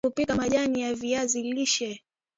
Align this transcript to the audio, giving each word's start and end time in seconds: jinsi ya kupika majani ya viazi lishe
jinsi 0.03 0.09
ya 0.09 0.25
kupika 0.25 0.35
majani 0.35 0.81
ya 0.81 0.93
viazi 0.95 1.41
lishe 1.43 2.03